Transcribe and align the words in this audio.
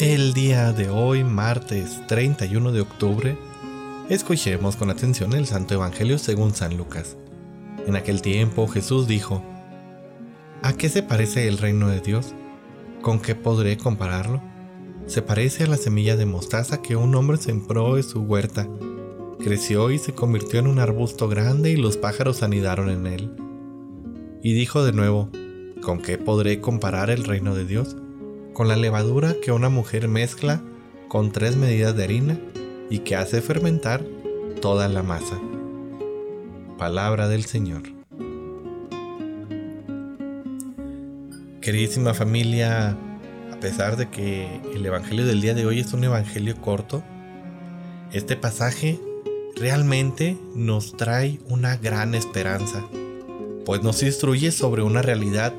El 0.00 0.32
día 0.34 0.72
de 0.72 0.90
hoy, 0.90 1.22
martes 1.22 2.04
31 2.08 2.72
de 2.72 2.80
octubre, 2.80 3.38
escuchemos 4.08 4.74
con 4.74 4.90
atención 4.90 5.32
el 5.32 5.46
Santo 5.46 5.74
Evangelio 5.74 6.18
según 6.18 6.54
San 6.54 6.76
Lucas. 6.76 7.16
En 7.86 7.94
aquel 7.94 8.20
tiempo 8.20 8.66
Jesús 8.66 9.06
dijo, 9.06 9.44
¿A 10.62 10.72
qué 10.72 10.88
se 10.88 11.04
parece 11.04 11.46
el 11.46 11.58
reino 11.58 11.88
de 11.88 12.00
Dios? 12.00 12.34
¿Con 13.00 13.20
qué 13.20 13.36
podré 13.36 13.76
compararlo? 13.76 14.42
Se 15.06 15.22
parece 15.22 15.64
a 15.64 15.68
la 15.68 15.76
semilla 15.76 16.16
de 16.16 16.26
mostaza 16.26 16.82
que 16.82 16.96
un 16.96 17.14
hombre 17.14 17.36
sembró 17.36 17.96
en 17.96 18.02
su 18.02 18.22
huerta. 18.22 18.68
Creció 19.38 19.92
y 19.92 19.98
se 19.98 20.14
convirtió 20.14 20.58
en 20.58 20.66
un 20.66 20.80
arbusto 20.80 21.28
grande 21.28 21.70
y 21.70 21.76
los 21.76 21.96
pájaros 21.96 22.42
anidaron 22.42 22.90
en 22.90 23.06
él. 23.06 23.36
Y 24.42 24.54
dijo 24.54 24.84
de 24.84 24.92
nuevo, 24.92 25.30
¿con 25.80 26.02
qué 26.02 26.18
podré 26.18 26.60
comparar 26.60 27.08
el 27.10 27.24
reino 27.24 27.54
de 27.54 27.64
Dios? 27.64 27.96
Con 28.58 28.66
la 28.66 28.74
levadura 28.74 29.36
que 29.40 29.52
una 29.52 29.68
mujer 29.68 30.08
mezcla 30.08 30.60
con 31.06 31.30
tres 31.30 31.54
medidas 31.54 31.96
de 31.96 32.02
harina 32.02 32.40
y 32.90 32.98
que 32.98 33.14
hace 33.14 33.40
fermentar 33.40 34.04
toda 34.60 34.88
la 34.88 35.04
masa. 35.04 35.38
Palabra 36.76 37.28
del 37.28 37.44
Señor. 37.44 37.82
Queridísima 41.60 42.14
familia, 42.14 42.96
a 43.52 43.60
pesar 43.60 43.96
de 43.96 44.10
que 44.10 44.60
el 44.74 44.84
Evangelio 44.84 45.24
del 45.24 45.40
día 45.40 45.54
de 45.54 45.64
hoy 45.64 45.78
es 45.78 45.92
un 45.92 46.02
Evangelio 46.02 46.60
corto, 46.60 47.04
este 48.12 48.34
pasaje 48.34 48.98
realmente 49.54 50.36
nos 50.56 50.96
trae 50.96 51.38
una 51.48 51.76
gran 51.76 52.16
esperanza, 52.16 52.84
pues 53.64 53.84
nos 53.84 54.02
instruye 54.02 54.50
sobre 54.50 54.82
una 54.82 55.00
realidad 55.00 55.54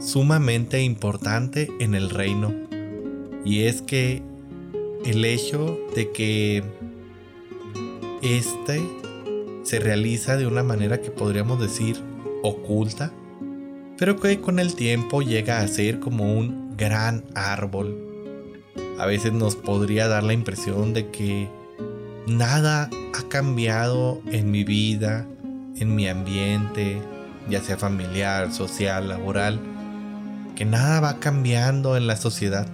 sumamente 0.00 0.82
importante 0.82 1.68
en 1.80 1.94
el 1.94 2.10
reino. 2.10 2.52
Y 3.44 3.62
es 3.62 3.82
que 3.82 4.22
el 5.04 5.24
hecho 5.24 5.78
de 5.94 6.10
que 6.12 6.64
este 8.22 8.82
se 9.62 9.80
realiza 9.80 10.36
de 10.36 10.46
una 10.46 10.62
manera 10.62 11.00
que 11.00 11.10
podríamos 11.10 11.60
decir 11.60 11.96
oculta, 12.42 13.12
pero 13.98 14.20
que 14.20 14.40
con 14.40 14.58
el 14.58 14.74
tiempo 14.74 15.22
llega 15.22 15.60
a 15.60 15.68
ser 15.68 16.00
como 16.00 16.38
un 16.38 16.76
gran 16.76 17.24
árbol. 17.34 17.98
A 18.98 19.06
veces 19.06 19.32
nos 19.32 19.56
podría 19.56 20.08
dar 20.08 20.22
la 20.22 20.32
impresión 20.32 20.94
de 20.94 21.10
que 21.10 21.48
nada 22.26 22.90
ha 23.14 23.28
cambiado 23.28 24.20
en 24.30 24.50
mi 24.50 24.64
vida, 24.64 25.26
en 25.76 25.94
mi 25.94 26.08
ambiente, 26.08 26.98
ya 27.48 27.60
sea 27.60 27.76
familiar, 27.76 28.52
social, 28.52 29.08
laboral, 29.08 29.60
que 30.54 30.64
nada 30.64 31.00
va 31.00 31.18
cambiando 31.18 31.96
en 31.96 32.06
la 32.06 32.16
sociedad, 32.16 32.66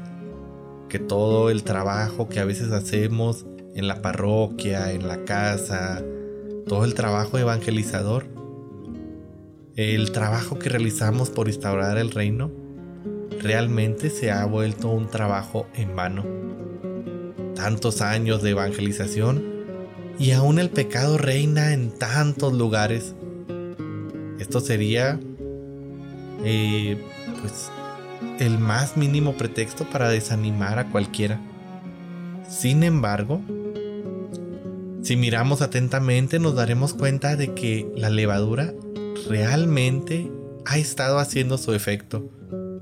que 0.89 0.99
todo 0.99 1.51
el 1.51 1.63
trabajo 1.65 2.29
que 2.29 2.41
a 2.41 2.45
veces 2.45 2.73
hacemos 2.73 3.47
en 3.75 3.89
la 3.89 4.03
parroquia, 4.03 4.93
en 4.93 5.09
la 5.09 5.25
casa, 5.25 6.03
todo 6.67 6.85
el 6.85 6.95
trabajo 6.95 7.39
evangelizador, 7.39 8.27
el 9.77 10.13
trabajo 10.13 10.59
que 10.59 10.69
realizamos 10.69 11.31
por 11.31 11.49
instaurar 11.49 11.97
el 11.97 12.11
reino, 12.11 12.51
realmente 13.41 14.11
se 14.11 14.31
ha 14.31 14.45
vuelto 14.45 14.91
un 14.91 15.09
trabajo 15.09 15.67
en 15.75 15.97
vano. 15.97 16.25
Tantos 17.55 18.01
años 18.03 18.43
de 18.43 18.51
evangelización 18.51 19.43
y 20.19 20.33
aún 20.33 20.59
el 20.59 20.71
pecado 20.71 21.17
reina 21.17 21.73
en 21.73 21.91
tantos 21.91 22.53
lugares. 22.53 23.15
Esto 24.39 24.61
sería 24.61 25.19
eh, 26.45 26.99
pues 27.41 27.71
el 28.39 28.59
más 28.59 28.97
mínimo 28.97 29.35
pretexto 29.35 29.85
para 29.85 30.09
desanimar 30.09 30.79
a 30.79 30.91
cualquiera. 30.91 31.41
Sin 32.49 32.83
embargo, 32.83 33.41
si 35.03 35.17
miramos 35.17 35.63
atentamente 35.63 36.39
nos 36.39 36.55
daremos 36.55 36.95
cuenta 36.95 37.37
de 37.37 37.55
que 37.55 37.91
la 37.97 38.11
levadura 38.11 38.73
realmente 39.29 40.31
ha 40.67 40.79
estado 40.79 41.19
haciendo 41.19 41.59
su 41.59 41.73
efecto 41.75 42.29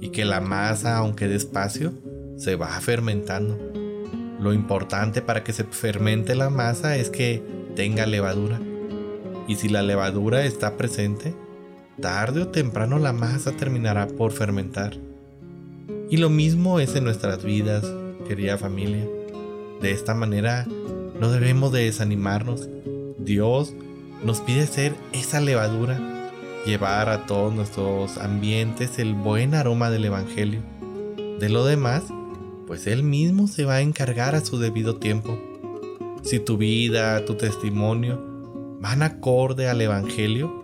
y 0.01 0.11
que 0.11 0.25
la 0.25 0.41
masa, 0.41 0.97
aunque 0.97 1.29
despacio, 1.29 1.93
se 2.37 2.57
va 2.57 2.69
fermentando. 2.81 3.59
Lo 4.41 4.53
importante 4.53 5.23
para 5.23 5.43
que 5.43 5.53
se 5.53 5.65
fermente 5.65 6.35
la 6.35 6.51
masa 6.51 6.97
es 6.97 7.11
que 7.11 7.43
tenga 7.75 8.07
levadura. 8.07 8.61
Y 9.49 9.57
si 9.57 9.69
la 9.69 9.83
levadura 9.83 10.45
está 10.45 10.77
presente, 10.77 11.35
tarde 12.01 12.43
o 12.43 12.49
temprano 12.49 12.99
la 12.99 13.13
masa 13.13 13.53
terminará 13.53 14.07
por 14.07 14.33
fermentar. 14.33 14.97
Y 16.11 16.17
lo 16.17 16.31
mismo 16.31 16.81
es 16.81 16.95
en 16.97 17.05
nuestras 17.05 17.45
vidas, 17.45 17.85
querida 18.27 18.57
familia. 18.57 19.07
De 19.81 19.93
esta 19.93 20.15
manera 20.15 20.67
no 21.21 21.31
debemos 21.31 21.73
de 21.73 21.85
desanimarnos. 21.85 22.69
Dios 23.19 23.75
nos 24.25 24.41
pide 24.41 24.67
ser 24.67 24.95
esa 25.13 25.41
levadura, 25.41 26.01
llevar 26.65 27.09
a 27.09 27.27
todos 27.27 27.55
nuestros 27.55 28.19
ambientes 28.19 28.99
el 28.99 29.15
buen 29.15 29.55
aroma 29.55 29.91
del 29.91 30.05
Evangelio. 30.05 30.61
De 31.39 31.49
lo 31.49 31.65
demás, 31.65 32.05
pues 32.67 32.87
Él 32.87 33.03
mismo 33.03 33.47
se 33.49 33.65
va 33.65 33.77
a 33.77 33.81
encargar 33.81 34.35
a 34.35 34.45
su 34.45 34.59
debido 34.59 34.97
tiempo. 34.97 35.39
Si 36.23 36.41
tu 36.41 36.57
vida, 36.57 37.25
tu 37.25 37.35
testimonio 37.35 38.21
van 38.81 39.03
acorde 39.03 39.69
al 39.69 39.81
Evangelio, 39.81 40.63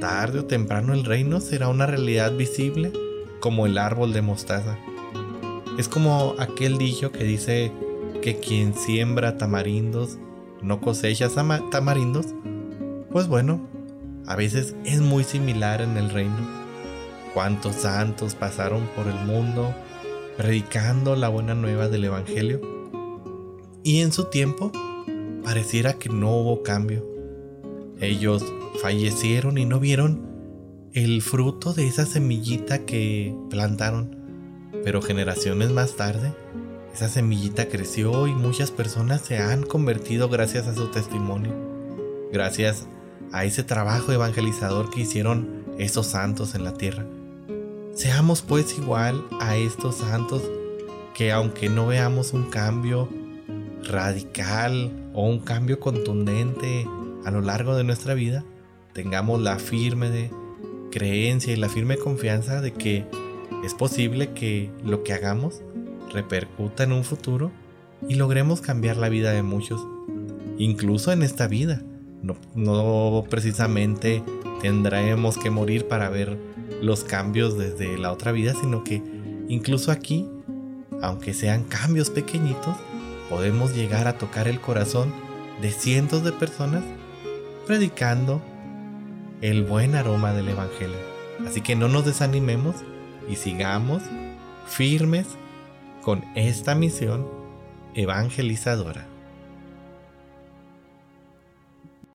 tarde 0.00 0.40
o 0.40 0.44
temprano 0.44 0.92
el 0.94 1.04
reino 1.04 1.40
será 1.40 1.68
una 1.68 1.86
realidad 1.86 2.32
visible 2.36 2.92
como 3.40 3.66
el 3.66 3.78
árbol 3.78 4.12
de 4.12 4.22
mostaza. 4.22 4.78
Es 5.78 5.88
como 5.88 6.34
aquel 6.38 6.78
dicho 6.78 7.12
que 7.12 7.24
dice 7.24 7.72
que 8.22 8.38
quien 8.40 8.74
siembra 8.74 9.36
tamarindos 9.36 10.18
no 10.62 10.80
cosecha 10.80 11.28
tamarindos. 11.70 12.26
Pues 13.10 13.28
bueno, 13.28 13.60
a 14.26 14.36
veces 14.36 14.74
es 14.84 15.00
muy 15.00 15.24
similar 15.24 15.80
en 15.80 15.96
el 15.96 16.10
reino. 16.10 16.36
¿Cuántos 17.34 17.76
santos 17.76 18.34
pasaron 18.34 18.88
por 18.96 19.06
el 19.06 19.14
mundo 19.26 19.74
predicando 20.36 21.14
la 21.14 21.28
buena 21.28 21.54
nueva 21.54 21.88
del 21.88 22.04
Evangelio? 22.04 22.60
Y 23.84 24.00
en 24.00 24.12
su 24.12 24.24
tiempo 24.24 24.72
pareciera 25.44 25.94
que 25.94 26.08
no 26.08 26.36
hubo 26.36 26.62
cambio. 26.62 27.17
Ellos 28.00 28.44
fallecieron 28.80 29.58
y 29.58 29.64
no 29.64 29.80
vieron 29.80 30.28
el 30.92 31.22
fruto 31.22 31.74
de 31.74 31.86
esa 31.86 32.06
semillita 32.06 32.84
que 32.84 33.34
plantaron. 33.50 34.16
Pero 34.84 35.02
generaciones 35.02 35.70
más 35.70 35.96
tarde, 35.96 36.32
esa 36.94 37.08
semillita 37.08 37.68
creció 37.68 38.26
y 38.26 38.34
muchas 38.34 38.70
personas 38.70 39.22
se 39.22 39.38
han 39.38 39.62
convertido 39.62 40.28
gracias 40.28 40.66
a 40.66 40.74
su 40.74 40.88
testimonio. 40.88 41.52
Gracias 42.32 42.86
a 43.32 43.44
ese 43.44 43.64
trabajo 43.64 44.12
evangelizador 44.12 44.90
que 44.90 45.00
hicieron 45.00 45.64
esos 45.78 46.06
santos 46.06 46.54
en 46.54 46.64
la 46.64 46.74
tierra. 46.74 47.04
Seamos 47.94 48.42
pues 48.42 48.78
igual 48.78 49.24
a 49.40 49.56
estos 49.56 49.96
santos 49.96 50.42
que 51.14 51.32
aunque 51.32 51.68
no 51.68 51.88
veamos 51.88 52.32
un 52.32 52.44
cambio 52.44 53.08
radical 53.82 54.92
o 55.14 55.28
un 55.28 55.40
cambio 55.40 55.80
contundente 55.80 56.86
a 57.24 57.30
lo 57.30 57.40
largo 57.40 57.76
de 57.76 57.84
nuestra 57.84 58.14
vida, 58.14 58.44
tengamos 58.92 59.40
la 59.40 59.58
firme 59.58 60.10
de 60.10 60.30
creencia 60.90 61.52
y 61.52 61.56
la 61.56 61.68
firme 61.68 61.96
confianza 61.96 62.60
de 62.60 62.72
que 62.72 63.04
es 63.64 63.74
posible 63.74 64.32
que 64.32 64.70
lo 64.84 65.02
que 65.02 65.12
hagamos 65.12 65.62
repercuta 66.12 66.84
en 66.84 66.92
un 66.92 67.04
futuro 67.04 67.50
y 68.08 68.14
logremos 68.14 68.60
cambiar 68.60 68.96
la 68.96 69.08
vida 69.08 69.32
de 69.32 69.42
muchos, 69.42 69.86
incluso 70.56 71.12
en 71.12 71.22
esta 71.22 71.48
vida. 71.48 71.82
No, 72.22 72.36
no 72.54 73.24
precisamente 73.28 74.22
tendremos 74.60 75.38
que 75.38 75.50
morir 75.50 75.86
para 75.86 76.08
ver 76.08 76.36
los 76.82 77.04
cambios 77.04 77.58
desde 77.58 77.98
la 77.98 78.12
otra 78.12 78.32
vida, 78.32 78.54
sino 78.60 78.84
que 78.84 79.02
incluso 79.48 79.92
aquí, 79.92 80.26
aunque 81.02 81.34
sean 81.34 81.64
cambios 81.64 82.10
pequeñitos, 82.10 82.76
podemos 83.28 83.74
llegar 83.74 84.08
a 84.08 84.18
tocar 84.18 84.48
el 84.48 84.60
corazón 84.60 85.12
de 85.60 85.70
cientos 85.70 86.24
de 86.24 86.32
personas 86.32 86.82
predicando 87.68 88.40
el 89.42 89.62
buen 89.62 89.94
aroma 89.94 90.32
del 90.32 90.48
Evangelio. 90.48 90.96
Así 91.46 91.60
que 91.60 91.76
no 91.76 91.86
nos 91.86 92.06
desanimemos 92.06 92.76
y 93.28 93.36
sigamos 93.36 94.02
firmes 94.66 95.26
con 96.02 96.24
esta 96.34 96.74
misión 96.74 97.28
evangelizadora. 97.94 99.06